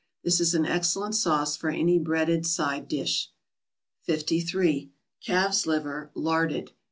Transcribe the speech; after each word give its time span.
This 0.23 0.39
is 0.39 0.55
an 0.55 0.65
excellent 0.65 1.13
sauce 1.13 1.55
for 1.55 1.69
any 1.69 1.99
breaded 1.99 2.47
side 2.47 2.87
dish. 2.87 3.29
53. 4.01 4.91
=Calf's 5.23 5.67
Liver 5.67 6.09
larded. 6.15 6.71